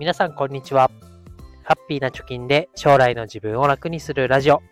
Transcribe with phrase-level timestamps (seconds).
[0.00, 0.90] 皆さんこんにちは。
[1.62, 4.62] ハッピーな貯金で将来の自分を楽にするラジオ、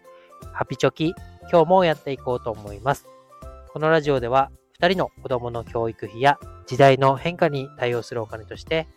[0.55, 1.15] ハピチョキ、
[1.53, 3.07] 今日もやっていこうと思います。
[3.71, 8.89] このラジオでは、2人の子供の教育費や時代の変化に対応するお金として、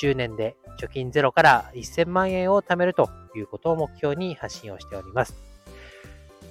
[0.00, 5.42] 10年で貯金ゼロから1000万円を貯めるということを目標に発信をしております。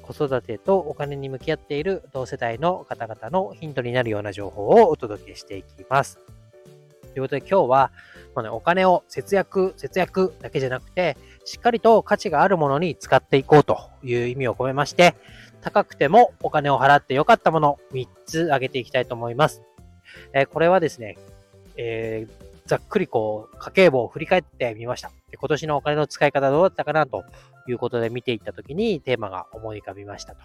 [0.02, 6.20] 子育てとお金に向き合っている同世代の方々のヒントになるような情報をお届けしていきます。
[7.14, 7.92] ということで今日は、
[8.36, 15.16] まあね、お金を節約、節約だけじゃなくて、しっかりと価値があるものに使っていこうという意味を込めまして、
[15.62, 19.62] 高くてもお金を払ってよかったもの3つ挙げていきたいと思います。
[20.34, 21.18] えー、これはですね、
[21.76, 25.12] えー、ざっくりこう、家計簿を振り返ってみました。
[25.32, 27.24] で今年のお金の使い方どうだったかなと
[27.68, 30.40] いうことで見ていったときにテーマが思い浮かびましたと。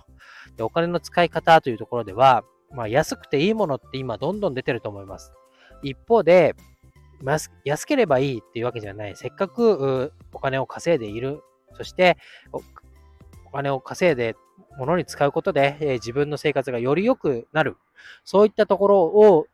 [0.57, 5.33] でお金の使い方というところでは、まあ、安くていいものって今どんどん出てると思います。
[5.83, 6.55] 一方で、
[7.65, 9.17] 安ければいいっていうわけじゃない。
[9.17, 11.43] せっかくお金を稼いでいる。
[11.77, 12.19] そして
[12.53, 12.63] お、
[13.53, 14.37] 金を稼いで
[14.79, 17.77] 物に使うことで、えー、自分の生活がより良くなる。
[18.25, 19.47] そういったところを、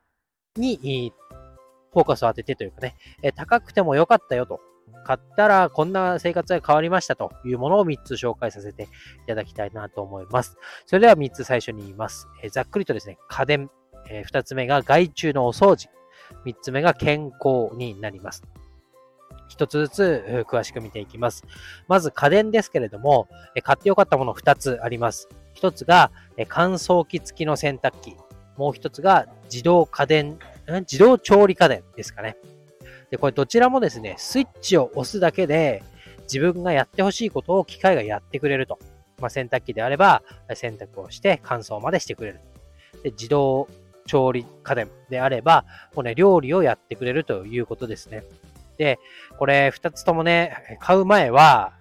[0.56, 1.12] に、
[1.92, 4.60] フォーカスを当ててというかね、えー、高くても良かったよと。
[5.04, 8.86] 買ったらこんな生活が変わりましたというものを3つ紹介させてい
[9.26, 10.56] ただきたいなと思います。
[10.86, 12.28] それでは3つ最初に言います。
[12.42, 13.70] えー、ざっくりとですね、家電。
[14.08, 15.90] え2つ目が害虫のお掃除。
[16.44, 18.42] 3つ目が健康になります。
[19.48, 21.44] 一つずつ詳しく見ていきます。
[21.88, 23.28] まず家電ですけれども、
[23.62, 25.28] 買ってよかったもの2つあります。
[25.56, 26.10] 1つが
[26.48, 28.16] 乾燥機付きの洗濯機。
[28.56, 30.38] もう1つが自動家電、
[30.80, 32.36] 自動調理家電ですかね。
[33.10, 35.82] で、これどちらもですね、スイッチを押すだけで
[36.22, 38.78] 自分がやってほしいことを機械がやってくれると。
[39.18, 40.22] まあ、洗濯機であれば
[40.54, 42.40] 洗濯をして乾燥までしてくれる。
[43.02, 43.68] で自動
[44.10, 48.24] 調理家電であれば、もうね、料理をやってくれるということですね。
[48.76, 48.98] で、
[49.38, 51.74] これ二つともね、買う前は、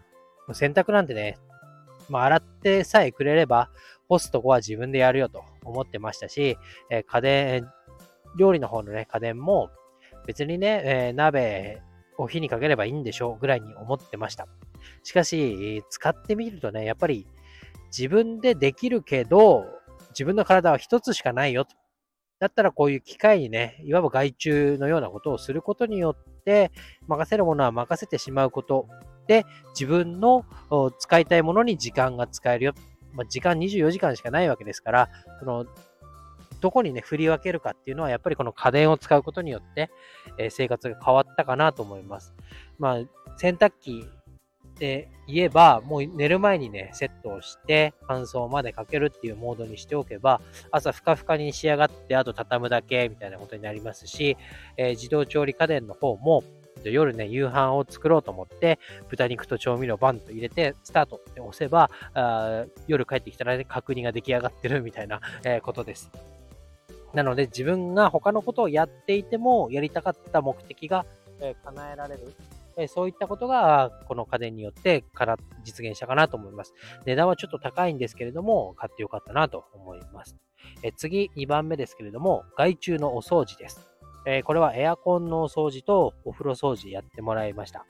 [0.53, 1.39] 洗濯なんてね、
[2.07, 3.71] まあ、洗ってさえくれれば、
[4.07, 6.59] 干すとこは自分でやるよと思ってましたし、
[6.91, 7.67] え家電、
[8.37, 9.71] 料理の方のね、家電も、
[10.27, 11.81] 別にね、え、鍋
[12.19, 14.47] を火にかければいいんでしょうぐらいに思ってました。
[15.01, 17.25] しかし、使ってみるとね、やっぱり
[17.87, 19.65] 自分でできるけど、
[20.11, 21.79] 自分の体は一つしかないよと。
[22.39, 26.71] だったらこういう機械にね、いわば外注のようなことをすることによって、
[27.07, 28.87] 任せるものは任せてしまうこと
[29.27, 30.45] で、自分の
[30.97, 32.73] 使いたいものに時間が使えるよ。
[33.13, 35.65] まあ、時間24時間しかないわけですから、その
[36.61, 39.89] どこにね、振り分けるかっていうのは、やっぱりこの家電を使うことによって、
[40.37, 42.33] えー、生活が変わったかなと思います。
[42.77, 42.99] まあ、
[43.37, 44.05] 洗濯機
[44.79, 50.41] で言えば、もう寝る前にね、セットをして、乾燥までかけるっていうモードにしておけば、
[50.71, 54.37] 朝ふかふかに仕上がって、あと畳むだけみたいなことになりますし、
[54.77, 56.43] えー、自動調理家電の方も、
[56.83, 58.79] 夜ね、夕飯を作ろうと思って、
[59.09, 66.09] 豚肉と調味料バンと入れて、スタートって押せば、あ夜帰ってきたらね、確認が出来上がってるみたいな、えー、ことです。
[67.13, 71.05] なので、自分が他のことをやっていても、やりたかった目的が、
[71.41, 72.33] え、叶えられる。
[72.77, 76.73] えそういったことが、この家電によってから実現したかなと思います。
[77.05, 80.35] 値段はちょっと高いんですけれども、買ってよかったなと思います。
[80.83, 83.89] え次、2番目ですけれども、外注のお掃除です。
[84.25, 87.85] えこれはエアコンのお掃除とお風呂掃除やってもらいました。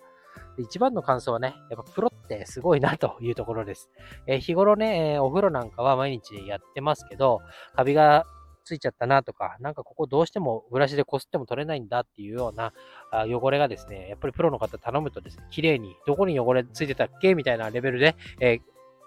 [0.57, 3.90] 一番の感想はね、やっぱプロってすごいなというところです。
[4.28, 7.41] え日頃ね、お風呂なんかは毎日やってますけど、
[7.75, 8.25] カビが
[8.69, 12.72] ついちゃったなとか、なんかここどうしてもブラシでこすっても取れないんだっていうような
[13.12, 18.59] 汚れがですね、やっぱりプロの方頼むとですね、綺麗にどこに汚れついてたっけみたいなレベルで、え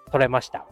[0.07, 0.65] ー、取れました。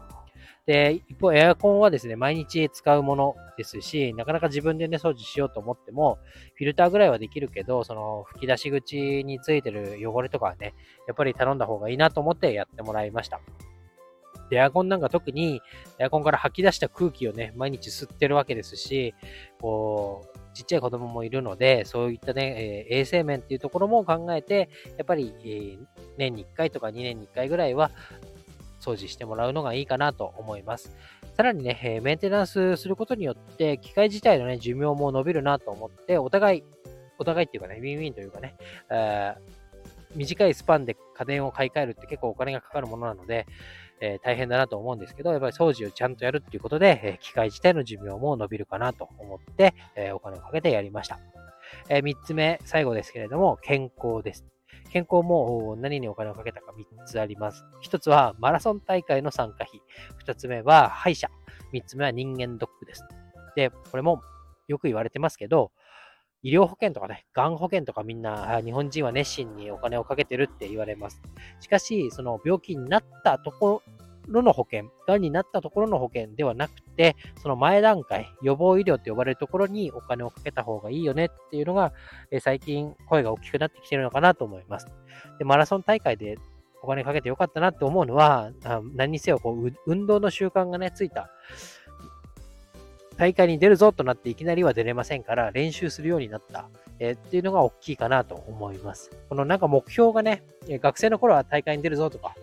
[0.66, 6.20] で、一方、エアコンはですね、毎日使うものですし、なかなか自分でね、掃除しようと思っても、
[6.56, 10.76] フィルターぐらいはできるけど、その吹き出し口についてる汚れとかはね、
[11.08, 13.40] やっぱり頼んだ方がいいなと思ってやってもらいました。
[14.52, 15.62] エアコンなんか特に、
[16.00, 19.14] エアコンから吐き出した空気をね、毎日吸ってるわけですし、
[19.60, 25.80] こう、ちっちゃい子供もいるので、そういったね、えー、衛生面っていうところも考えて、やっぱり、えー、
[26.18, 27.92] 年に1回とか2年に1回ぐらいは、
[28.82, 30.96] 掃除してもらうのがいいかなと思います。
[31.38, 36.64] さらにね、えー、メンテナンスすることによって、機械自体のね、寿命も伸びるなと思って、お互い、
[37.20, 38.56] お互いっていうかね、ウィンウィンというかね、
[38.90, 39.36] え
[40.16, 43.46] 短いスパンで家電を買い替えるって結構お金がかかるものなので、
[44.02, 51.20] えー、大変だなと思うんですけど、やっぱり掃除をちゃんとやるっていうことで、え、機械自体の寿命も伸びるかなと思って、え、お金をかけてやりました。
[51.88, 54.46] え3つ目、最後ですけれども、健康です。
[54.92, 57.64] 健康も何にお金をかけたか3つあります。
[57.84, 59.82] 1つはマラソン大会の参加費。
[60.26, 61.30] 2つ目は歯医者。
[61.72, 63.06] 3つ目は人間ドックです。
[63.56, 64.22] で、これも
[64.68, 65.72] よく言われてますけど、
[66.44, 71.22] 医療保険とかね、がん保険とかみんな、日本人は熱心にお金をかけてるって言われます。
[71.60, 73.84] しかし、その病気になったとこ
[74.28, 81.94] ろの保険、がんになったところの保険ではなくて、その前段階、予防医療って呼ばれるところにお金をかけた方がいいよねっていうのが、
[82.32, 84.88] え最近声が大きくなってきてるのかなと思います。
[85.38, 86.38] で、マラソン大会で
[86.82, 88.52] お金かけてよかったなって思うのは、
[88.96, 91.30] 何にせよこう運動の習慣がね、ついた
[93.18, 96.70] 大会に出るぞとなっていきなりは出れませんから、練習するようになった、
[97.00, 99.12] えー、っていうのが大きいかなと思います。
[99.30, 102.36] このなんか目標がね、学生の頃は大会に出るぞとか、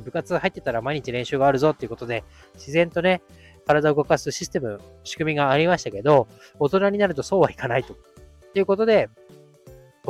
[0.00, 2.24] 部活入ってたら毎日練習があるぞっていうことで、
[2.54, 3.22] 自然とね、
[3.66, 6.28] 体を動かすシステム、仕組みがありましたけど、
[6.58, 7.96] 大人になるとそうはいかないと。
[8.52, 9.08] ということで、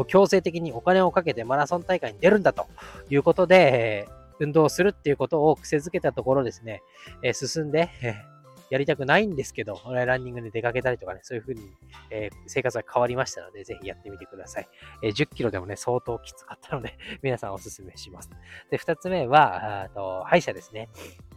[0.09, 2.67] 強制的にお金をかけてマラソン大会に出るんだと
[3.09, 6.83] いうことで、運動するっていうことを癖づけたところですね、
[7.33, 7.89] 進んで、
[8.71, 11.71] やりたくないんですけど、ランニングで出かけたりとかね、そういう風に、
[12.11, 14.69] えー、生活が変わりましたので、ぜひやってみてください。
[15.03, 18.31] えー、10キロでもね、相当きつかったので 皆さんおすすめします。
[18.71, 20.89] で、2つ目は、あと歯医者ですね。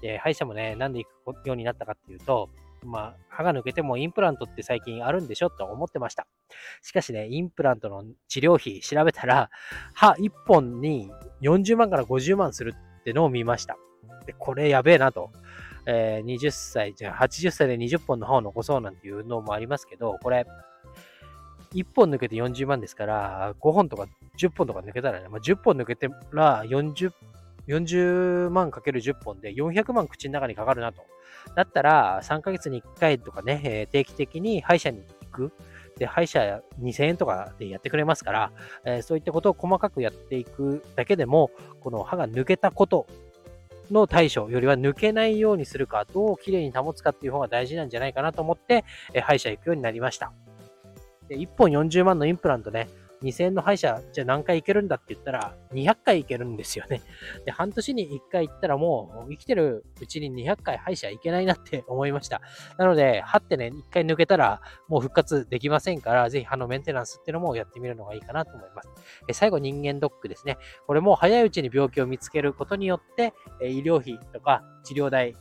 [0.01, 2.49] で、歯医者もね、なんで行くようになったかっていうと、
[2.83, 6.27] まあ、歯が抜けてもインプラントって最近あるんでしょと思ってました。
[6.81, 9.49] しかしね、インプラントの治療費調べたら、
[9.93, 11.11] 歯1本に
[11.41, 13.77] 40万から50万するってのを見ました。
[14.25, 15.31] で、これやべえなと。
[15.91, 20.45] えー、20歳、じゃ80歳で20本の歯を残そうなんていうのもありますけど、これ、
[21.73, 24.05] 1本抜けて40万ですから、5本とか
[24.37, 27.11] 10本とか抜けたらね、まあ、10本抜けてら40、
[27.67, 31.01] 40万かける10本で400万口の中にかかるなと。
[31.55, 35.51] だったら、3ヶ月に1回とかね、え定期的に歯医者に行く。
[35.97, 38.51] で、歯医者2000円とかでやってくれますから、
[38.85, 41.49] えそういったことを細かくやっていくだけでも、
[41.81, 43.07] この歯が抜けたこと
[43.93, 50.31] の対処よりは抜けないようにするか、どう綺麗に保つかっていう方が大事なんじゃないかなと思って、え歯医者行くようになりました。
[51.27, 52.89] で1本40万のインプラントね、
[53.23, 57.01] 2000円の歯医者、じゃあ何回行けるんだって言ったら、200回行けるんですよね。
[57.45, 62.41] で、半年に1回行ったらもう、生きてるうちに200回歯医者行けないなって思いました。
[62.77, 68.89] なので、歯ってね、1回抜けたら、もう復活できませんから、ぜひ歯のメンテナンスっていうのもやってみるのがいいかなと思います。
[69.27, 70.57] え最後、人間ドックですね。
[70.87, 75.35] これも早いうちに病気を見つけることによって、え医療費とか治療代、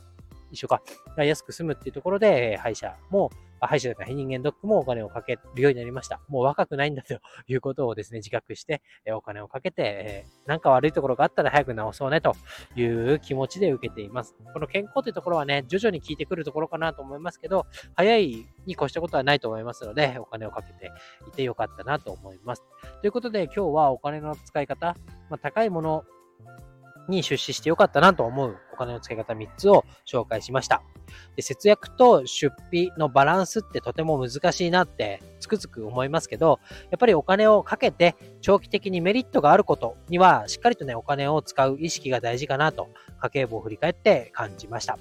[0.51, 0.81] 一緒か、
[1.17, 3.31] 安く済むっていうところで、歯医者も
[3.67, 6.19] 歯医者とか非人間ドックもお金をかけるようになりました。
[6.27, 7.13] もう若くないんだと
[7.47, 12.35] いうことをですね、自覚して、えお金をかけて、なんか悪いところがあったら早く治そうねと
[12.75, 14.35] いう気持ちで受けています。
[14.53, 17.65] この健康というところはね、徐々に効いてくるところかなと思いますけど、
[17.95, 20.91] 早いに越したことはないと思いますので、お金をかけて
[21.27, 22.63] いてよかったなと思います。
[23.01, 24.95] ということで、今日はお金の使い方、
[25.29, 26.03] まあ、高いもの
[27.07, 30.81] に出資してよかったなと思う金の使い方3つを紹介しました。
[31.35, 36.59] で節約と出費のバランスってとても難しいなってつくづく思いますけど、
[36.91, 42.89] やっぱりお金をかけて長期的にメリットがあることにはしっかりとね、お金を使う意識が大事かなと
[43.21, 44.97] 家計簿を振り返って感じました。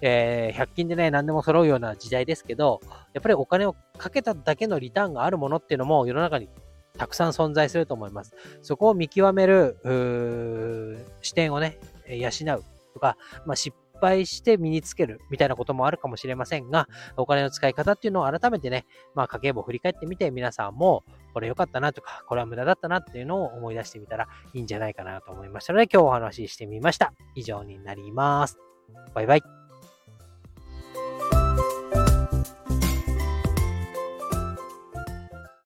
[0.00, 2.80] えー、100均でね、何でも揃うような時代ですけど、
[3.12, 6.48] やっぱりお金をかけただけのリターンがあるものっていうのも世の中に
[6.96, 8.34] たくさん存在すると思います。
[8.62, 9.76] そこを見極める
[11.22, 11.78] 視点をね、
[12.08, 21.04] 養うとか、まあ、失敗して身につけるみたいなこともあるかもしれませんが、お金の使い方っていうのを改めてね、まあ、家計簿を振り返ってみて、皆さんも
[21.34, 27.12] これ良かったなとか、これは無駄だったなっていうのを思い出してみたらいいんじゃないかなと思いましたので、今日お話ししてみました。
[27.34, 28.58] 以上になります。
[29.14, 29.57] バイバイ。